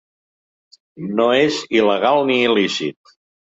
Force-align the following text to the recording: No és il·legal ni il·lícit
No 1.19 1.27
és 1.41 1.61
il·legal 1.81 2.27
ni 2.33 2.41
il·lícit 2.49 3.17